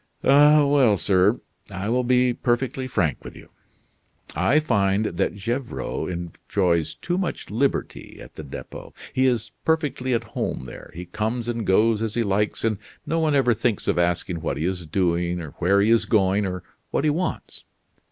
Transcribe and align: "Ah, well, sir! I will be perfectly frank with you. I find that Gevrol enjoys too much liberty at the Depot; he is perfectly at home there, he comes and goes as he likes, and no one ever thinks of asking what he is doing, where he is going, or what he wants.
"Ah, 0.23 0.65
well, 0.65 0.97
sir! 0.97 1.39
I 1.69 1.87
will 1.89 2.03
be 2.03 2.33
perfectly 2.33 2.87
frank 2.87 3.23
with 3.23 3.35
you. 3.35 3.49
I 4.35 4.59
find 4.59 5.05
that 5.05 5.35
Gevrol 5.37 6.07
enjoys 6.07 6.95
too 6.95 7.19
much 7.19 7.51
liberty 7.51 8.17
at 8.19 8.33
the 8.33 8.41
Depot; 8.41 8.95
he 9.13 9.27
is 9.27 9.51
perfectly 9.63 10.15
at 10.15 10.23
home 10.23 10.65
there, 10.65 10.89
he 10.95 11.05
comes 11.05 11.47
and 11.47 11.67
goes 11.67 12.01
as 12.01 12.15
he 12.15 12.23
likes, 12.23 12.63
and 12.63 12.79
no 13.05 13.19
one 13.19 13.35
ever 13.35 13.53
thinks 13.53 13.87
of 13.87 13.99
asking 13.99 14.41
what 14.41 14.57
he 14.57 14.65
is 14.65 14.87
doing, 14.87 15.37
where 15.39 15.79
he 15.81 15.91
is 15.91 16.05
going, 16.05 16.47
or 16.47 16.63
what 16.89 17.03
he 17.03 17.11
wants. 17.11 17.63